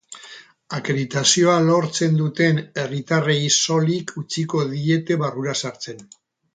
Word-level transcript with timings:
Akreditazioa 0.77 1.57
lortzen 1.65 2.17
duten 2.23 2.63
herritarrei 2.85 3.39
soilik 3.65 4.17
utziko 4.25 4.67
diete 4.75 5.23
barrura 5.27 5.59
sartzen. 5.65 6.07